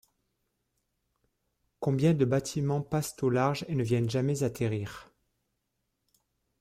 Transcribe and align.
Combien 1.79 2.15
de 2.15 2.25
bâtiments 2.25 2.81
passent 2.81 3.15
au 3.21 3.29
large 3.29 3.65
et 3.67 3.75
ne 3.75 3.83
viennent 3.83 4.09
jamais 4.09 4.41
atterrir! 4.41 5.13